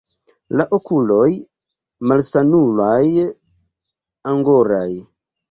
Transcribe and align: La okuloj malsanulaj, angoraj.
La 0.59 0.63
okuloj 0.77 1.27
malsanulaj, 2.13 3.27
angoraj. 4.35 4.91